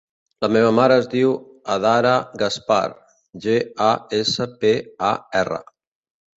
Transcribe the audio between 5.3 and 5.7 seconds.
erra.